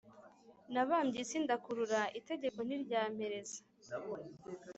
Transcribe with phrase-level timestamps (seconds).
[0.73, 3.59] nabambye isi ndakurura itegeko ntiryampereza